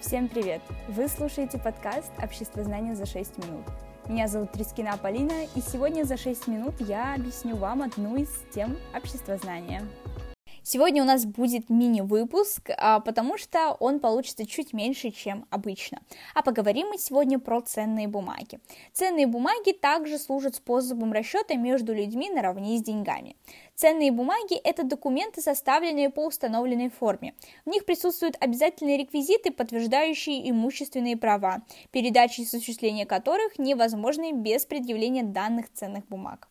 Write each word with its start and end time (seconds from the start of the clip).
Всем 0.00 0.28
привет! 0.28 0.62
Вы 0.86 1.08
слушаете 1.08 1.58
подкаст 1.58 2.12
«Общество 2.22 2.62
знания 2.62 2.94
за 2.94 3.04
6 3.04 3.38
минут». 3.38 3.64
Меня 4.06 4.28
зовут 4.28 4.52
Трискина 4.52 4.96
Полина, 4.96 5.44
и 5.56 5.60
сегодня 5.60 6.04
за 6.04 6.16
6 6.16 6.46
минут 6.46 6.74
я 6.78 7.14
объясню 7.14 7.56
вам 7.56 7.82
одну 7.82 8.14
из 8.16 8.28
тем 8.54 8.76
общества 8.94 9.36
знания. 9.38 9.82
Сегодня 10.70 11.02
у 11.02 11.06
нас 11.06 11.24
будет 11.24 11.70
мини-выпуск, 11.70 12.68
а, 12.76 13.00
потому 13.00 13.38
что 13.38 13.72
он 13.80 14.00
получится 14.00 14.44
чуть 14.44 14.74
меньше, 14.74 15.10
чем 15.10 15.46
обычно. 15.48 16.02
А 16.34 16.42
поговорим 16.42 16.88
мы 16.88 16.98
сегодня 16.98 17.38
про 17.38 17.62
ценные 17.62 18.06
бумаги. 18.06 18.60
Ценные 18.92 19.26
бумаги 19.26 19.72
также 19.72 20.18
служат 20.18 20.56
способом 20.56 21.14
расчета 21.14 21.54
между 21.54 21.94
людьми 21.94 22.28
наравне 22.28 22.76
с 22.76 22.82
деньгами. 22.82 23.34
Ценные 23.76 24.12
бумаги– 24.12 24.56
это 24.62 24.84
документы, 24.84 25.40
составленные 25.40 26.10
по 26.10 26.26
установленной 26.26 26.90
форме. 26.90 27.32
В 27.64 27.70
них 27.70 27.86
присутствуют 27.86 28.36
обязательные 28.38 28.98
реквизиты, 28.98 29.50
подтверждающие 29.50 30.50
имущественные 30.50 31.16
права, 31.16 31.62
передачи 31.92 32.42
и 32.42 32.44
осуществление 32.44 33.06
которых 33.06 33.58
невозможны 33.58 34.32
без 34.32 34.66
предъявления 34.66 35.22
данных 35.22 35.72
ценных 35.72 36.06
бумаг. 36.08 36.46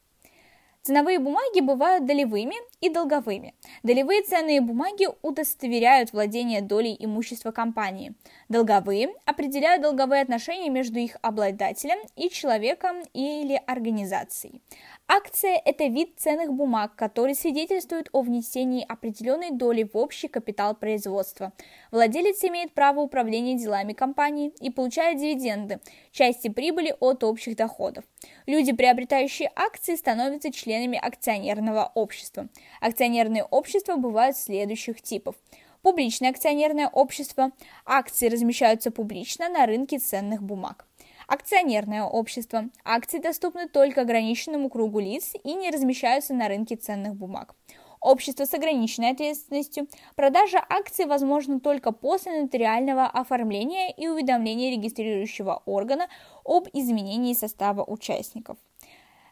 Ценовые 0.88 1.20
бумаги 1.20 1.59
бывают 1.59 2.05
долевыми 2.05 2.55
и 2.80 2.88
долговыми. 2.88 3.55
Долевые 3.84 4.22
ценные 4.22 4.62
бумаги 4.62 5.10
удостоверяют 5.22 6.13
владение 6.13 6.62
долей 6.62 6.96
имущества 6.98 7.52
компании. 7.52 8.13
Долговые 8.48 9.10
определяют 9.26 9.82
долговые 9.82 10.22
отношения 10.22 10.70
между 10.70 10.98
их 10.98 11.18
обладателем 11.22 11.98
и 12.16 12.30
человеком 12.30 13.04
или 13.12 13.62
организацией. 13.68 14.62
Акция– 15.09 15.61
это 15.66 15.85
вид 15.85 16.16
ценных 16.17 16.52
бумаг, 16.52 16.97
который 16.97 17.34
свидетельствует 17.34 18.09
о 18.11 18.23
внесении 18.23 18.85
определенной 18.85 19.52
доли 19.52 19.84
в 19.84 19.95
общий 19.95 20.27
капитал 20.27 20.75
производства. 20.75 21.53
Владелец 21.91 22.43
имеет 22.43 22.73
право 22.73 22.99
управления 22.99 23.55
делами 23.55 23.93
компании 23.93 24.51
и 24.59 24.70
получает 24.70 25.17
дивиденды, 25.17 25.79
части 26.12 26.49
прибыли 26.49 26.93
от 26.99 27.23
общих 27.23 27.55
доходов. 27.55 28.04
Люди, 28.48 28.73
приобретающие 28.73 29.49
акции, 29.55 29.95
становятся 29.95 30.51
членами 30.51 30.99
акционерного 31.01 31.89
общества. 31.95 32.49
Акционерные 32.82 33.45
общества 33.45 33.95
бывают 33.95 34.35
следующих 34.35 35.01
типов– 35.01 35.35
публичное 35.82 36.32
акционерное 36.32 36.89
общество. 36.89 37.51
Акции 37.85 38.27
размещаются 38.27 38.91
публично 38.91 39.48
на 39.48 39.65
рынке 39.65 39.99
ценных 39.99 40.43
бумаг. 40.43 40.85
Акционерное 41.27 42.05
общество. 42.05 42.70
Акции 42.85 43.20
доступны 43.20 43.67
только 43.67 44.01
ограниченному 44.01 44.70
кругу 44.70 45.01
лиц 45.01 45.33
и 45.43 45.55
не 45.55 45.70
размещаются 45.71 46.33
на 46.33 46.47
рынке 46.47 46.77
ценных 46.77 47.15
бумаг. 47.15 47.53
Общество 47.99 48.45
с 48.45 48.53
ограниченной 48.53 49.11
ответственностью. 49.11 49.89
Продажа 50.15 50.65
акций 50.70 51.05
возможна 51.05 51.59
только 51.59 51.91
после 51.91 52.43
нотариального 52.43 53.07
оформления 53.07 53.91
и 53.91 54.07
уведомления 54.07 54.71
регистрирующего 54.71 55.63
органа 55.65 56.07
об 56.45 56.70
изменении 56.71 57.33
состава 57.33 57.83
участников. 57.83 58.57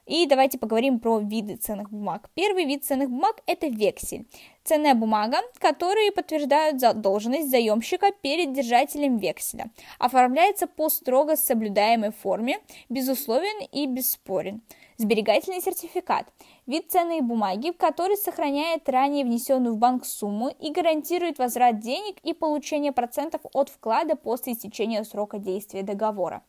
И 0.05 0.27
давайте 0.27 0.59
поговорим 0.59 0.99
про 0.99 1.17
виды 1.17 1.55
ценных 1.55 1.89
бумаг. 1.89 2.29
Первый 2.35 2.65
вид 2.65 2.85
ценных 2.85 3.09
бумаг– 3.09 3.41
это 3.47 3.67
вексель. 3.67 4.27
Ценная 4.63 4.93
бумага, 4.93 5.37
которые 5.59 6.11
подтверждают 6.11 6.79
задолженность 6.79 7.49
заемщика 7.49 8.11
перед 8.21 8.53
держателем 8.53 9.17
векселя. 9.17 9.71
Оформляется 9.97 10.67
по 10.67 10.89
строго 10.89 11.35
соблюдаемой 11.35 12.11
форме, 12.11 12.59
безусловен 12.87 13.67
и 13.71 13.87
бесспорен. 13.87 14.61
Сберегательный 14.97 15.59
сертификат– 15.59 16.31
вид 16.67 16.89
ценной 16.89 17.21
бумаги, 17.21 17.71
который 17.71 18.15
сохраняет 18.15 18.87
ранее 18.87 19.25
внесенную 19.25 19.73
в 19.73 19.77
банк 19.77 20.05
сумму 20.05 20.49
и 20.59 20.71
гарантирует 20.71 21.39
возврат 21.39 21.79
денег 21.79 22.17
и 22.23 22.33
получение 22.33 22.91
процентов 22.91 23.41
от 23.53 23.69
вклада 23.69 24.15
после 24.15 24.53
истечения 24.53 25.03
срока 25.03 25.39
действия 25.39 25.81
договора. 25.81 26.43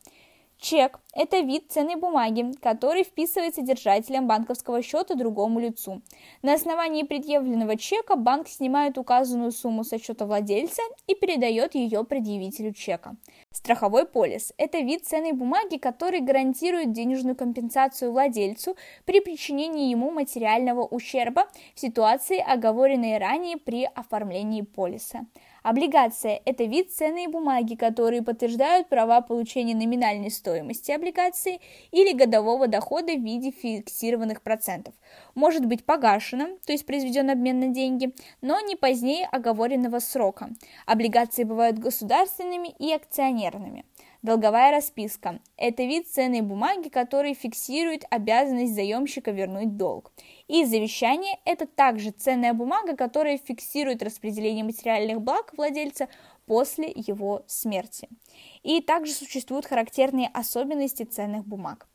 Чек– 0.59 0.99
это 1.13 1.39
вид 1.41 1.71
ценной 1.71 1.97
бумаги, 1.97 2.51
который 2.61 3.03
вписывается 3.03 3.61
держателем 3.61 4.27
банковского 4.27 4.81
счета 4.81 5.13
другому 5.13 5.59
лицу. 5.59 6.01
На 6.41 6.53
основании 6.53 7.03
предъявленного 7.03 7.77
чека 7.77 8.15
банк 8.15 8.47
снимает 8.47 8.97
указанную 8.97 9.51
сумму 9.51 9.83
со 9.83 9.99
счета 9.99 10.25
владельца 10.25 10.81
и 11.05 11.13
передает 11.13 11.75
ее 11.75 12.03
предъявителю 12.03 12.73
чека. 12.73 13.17
Страховой 13.51 14.07
полис– 14.07 14.51
это 14.57 14.79
вид 14.79 15.05
ценной 15.05 15.33
бумаги, 15.33 15.77
который 15.77 16.21
гарантирует 16.21 16.91
денежную 16.91 17.35
компенсацию 17.35 18.11
владельцу 18.11 18.75
при 19.05 19.19
причинении 19.19 19.91
ему 19.91 20.09
материального 20.09 20.83
ущерба 20.83 21.47
в 21.75 21.79
ситуации, 21.79 22.39
оговоренной 22.39 23.19
ранее 23.19 23.57
при 23.57 23.83
оформлении 23.85 24.63
полиса. 24.63 25.27
Облигация– 25.69 26.39
это 26.45 26.63
вид 26.63 26.93
ценной 26.93 27.27
бумаги, 27.27 27.75
которые 27.75 28.21
подтверждают 28.21 28.87
права 28.87 29.19
получения 29.19 29.75
номинальной 29.75 30.31
стоимости 30.31 30.91
облигации 30.91 31.59
или 31.91 32.13
годового 32.13 32.69
дохода 32.69 33.13
в 33.13 33.21
виде 33.21 33.51
фиксированных 33.51 34.43
процентов. 34.43 34.93
Может 35.35 35.65
быть 35.65 35.83
погашена, 35.83 36.51
то 36.65 36.71
есть 36.71 36.85
произведен 36.85 37.29
обмен 37.29 37.59
на 37.59 37.67
деньги, 37.67 38.13
но 38.39 38.61
не 38.61 38.77
позднее 38.77 39.25
оговоренного 39.25 39.99
срока. 39.99 40.51
Облигации 40.85 41.43
бывают 41.43 41.79
государственными 41.79 42.69
и 42.79 42.93
акционерными. 42.93 43.83
Долговая 44.23 44.71
расписка– 44.71 45.39
это 45.57 45.83
вид 45.83 46.07
ценной 46.07 46.41
бумаги, 46.41 46.89
который 46.89 47.35
фиксирует 47.35 48.03
обязанность 48.09 48.73
заемщика 48.73 49.31
вернуть 49.31 49.77
долг. 49.77 50.11
И 50.47 50.65
завещание– 50.65 51.37
это 51.45 51.67
также 51.67 52.09
ценная 52.11 52.53
бумага, 52.53 52.95
которая 52.95 53.37
фиксирует 53.37 54.01
распределение 54.01 54.63
материальных 54.63 55.21
благ 55.21 55.53
владельца 55.55 56.09
после 56.47 56.91
его 56.95 57.43
смерти. 57.45 58.09
И 58.63 58.81
также 58.81 59.13
существуют 59.13 59.65
характерные 59.65 60.29
особенности 60.33 61.03
ценных 61.03 61.45
бумаг. 61.45 61.87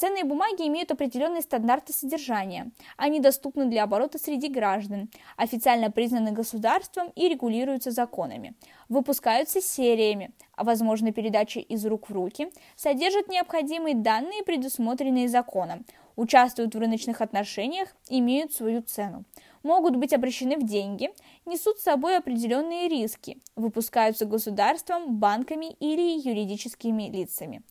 Ценные 0.00 0.24
бумаги 0.24 0.66
имеют 0.66 0.90
определенные 0.90 1.42
стандарты 1.42 1.92
содержания. 1.92 2.70
Они 2.96 3.20
доступны 3.20 3.66
для 3.66 3.82
оборота 3.82 4.16
среди 4.16 4.48
граждан, 4.48 5.10
официально 5.36 5.90
признаны 5.90 6.32
государством 6.32 7.12
и 7.14 7.28
регулируются 7.28 7.90
законами. 7.90 8.54
Выпускаются 8.88 9.60
сериями, 9.60 10.30
а 10.56 10.64
возможно 10.64 11.12
передача 11.12 11.60
из 11.60 11.84
рук 11.84 12.08
в 12.08 12.14
руки, 12.14 12.50
содержат 12.76 13.28
необходимые 13.28 13.94
данные, 13.94 14.42
предусмотренные 14.42 15.28
законом, 15.28 15.84
участвуют 16.16 16.74
в 16.74 16.78
рыночных 16.78 17.20
отношениях, 17.20 17.94
имеют 18.08 18.54
свою 18.54 18.80
цену 18.80 19.26
могут 19.62 19.96
быть 19.96 20.12
обращены 20.12 20.56
в 20.56 20.64
деньги, 20.64 21.10
несут 21.44 21.78
с 21.78 21.82
собой 21.82 22.16
определенные 22.16 22.88
риски, 22.88 23.42
выпускаются 23.56 24.24
государством, 24.24 25.18
банками 25.18 25.76
или 25.80 26.26
юридическими 26.26 27.10
лицами. 27.10 27.62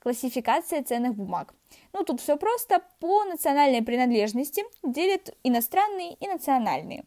Классификация 0.00 0.82
ценных 0.82 1.14
бумаг. 1.14 1.54
Ну, 1.92 2.04
тут 2.04 2.20
все 2.20 2.36
просто. 2.36 2.82
По 3.00 3.24
национальной 3.24 3.82
принадлежности 3.82 4.64
делят 4.82 5.36
иностранные 5.42 6.14
и 6.14 6.26
национальные. 6.26 7.04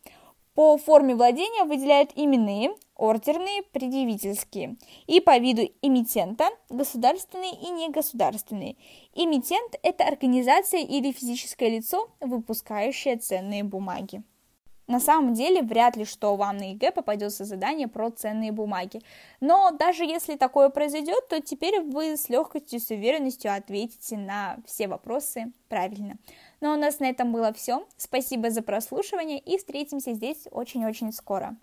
По 0.54 0.78
форме 0.78 1.16
владения 1.16 1.64
выделяют 1.64 2.12
именные, 2.16 2.76
ордерные, 2.96 3.64
предъявительские. 3.72 4.76
И 5.08 5.22
по 5.22 5.38
виду 5.38 5.62
эмитента– 5.82 6.50
государственные 6.70 7.54
и 7.54 7.70
негосударственные. 7.70 8.76
Эмитент– 9.14 9.76
это 9.84 10.04
организация 10.04 10.82
или 10.82 11.14
физическое 11.14 11.70
лицо, 11.70 12.10
выпускающее 12.20 13.16
ценные 13.16 13.64
бумаги. 13.64 14.24
На 14.92 15.00
самом 15.00 15.34
деле, 15.34 15.62
вряд 15.62 15.96
ли 15.96 16.04
что 16.04 16.36
вам 16.36 16.58
на 16.58 16.72
ЕГЭ 16.72 16.92
попадется 16.92 17.46
задание 17.46 17.88
про 17.88 18.12
ценные 18.12 18.52
бумаги. 18.52 19.00
Но 19.40 19.72
даже 19.72 20.04
если 20.04 20.36
такое 20.36 20.68
произойдет, 20.68 21.30
то 21.30 21.42
теперь 21.42 21.80
вы 21.80 22.18
с 22.18 22.28
легкостью, 22.28 22.82
с 22.82 22.90
уверенностью 22.90 23.56
ответите 23.56 24.18
на 24.18 24.58
все 24.66 24.90
вопросы 24.90 25.54
правильно. 25.70 26.18
Ну 26.60 26.72
а 26.72 26.76
у 26.76 26.78
нас 26.78 27.00
на 27.00 27.06
этом 27.06 27.32
было 27.32 27.54
все. 27.54 27.88
Спасибо 27.96 28.50
за 28.50 28.64
прослушивание 28.64 29.40
и 29.40 29.58
встретимся 29.58 30.12
здесь 30.12 30.46
очень-очень 30.52 31.14
скоро. 31.14 31.56